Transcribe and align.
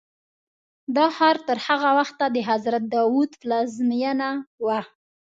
دا 0.95 1.05
ښار 1.15 1.37
تر 1.47 1.57
هغه 1.67 1.89
وخته 1.99 2.25
د 2.35 2.37
حضرت 2.49 2.83
داود 2.95 3.31
پلازمینه 3.41 4.29
وه. 4.65 4.79